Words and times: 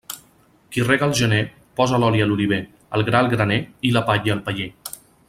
Qui 0.75 0.85
rega 0.85 1.03
al 1.07 1.13
gener, 1.19 1.41
posa 1.81 1.99
l'oli 2.03 2.23
a 2.25 2.29
l'oliver, 2.31 2.59
el 2.99 3.05
gra 3.11 3.21
al 3.21 3.31
graner 3.37 3.63
i 3.91 3.97
la 3.99 4.03
palla 4.09 4.39
al 4.39 4.43
paller. 4.49 4.69